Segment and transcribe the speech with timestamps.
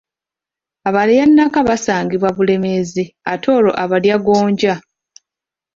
[0.89, 4.73] Abalyannaka basangibwa Bulemeezi, ate olwo Abalyagonja?